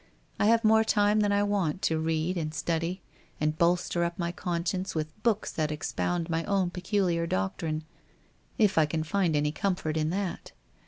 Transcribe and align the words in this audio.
I 0.39 0.45
have 0.47 0.63
more 0.63 0.83
time 0.83 1.19
than 1.19 1.31
I 1.31 1.43
want 1.43 1.83
to 1.83 1.99
read 1.99 2.35
and 2.35 2.55
study, 2.55 3.03
and 3.39 3.55
bolster 3.55 4.03
up 4.03 4.17
my 4.17 4.31
con 4.31 4.65
science 4.65 4.95
with 4.95 5.13
the 5.13 5.19
books 5.21 5.51
that 5.51 5.71
expound 5.71 6.27
my 6.27 6.43
own 6.45 6.71
peculiar 6.71 7.27
doc 7.27 7.57
trine, 7.57 7.83
if 8.57 8.79
I 8.79 8.87
can 8.87 9.03
find 9.03 9.35
any 9.35 9.51
comfort 9.51 9.97
in 9.97 10.09
that. 10.09 10.53